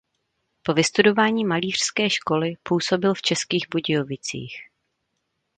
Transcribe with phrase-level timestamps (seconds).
[0.63, 4.57] Po vystudování malířské školy působil v Českých Budějovicích.